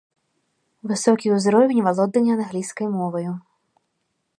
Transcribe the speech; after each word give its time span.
Высокі 0.91 1.27
ўзровень 1.35 1.83
валодання 1.89 2.33
англійскай 2.39 2.87
моваю. 2.99 3.31